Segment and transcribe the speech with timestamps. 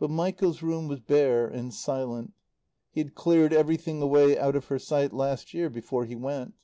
[0.00, 2.32] But Michael's room was bare and silent.
[2.90, 6.54] He had cleared everything away out of her sight last year before he went.